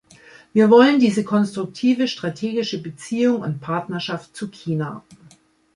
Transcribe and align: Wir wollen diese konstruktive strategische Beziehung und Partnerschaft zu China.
Wir 0.51 0.71
wollen 0.71 0.99
diese 0.99 1.23
konstruktive 1.23 2.07
strategische 2.07 2.81
Beziehung 2.81 3.41
und 3.43 3.59
Partnerschaft 3.61 4.35
zu 4.35 4.49
China. 4.49 5.03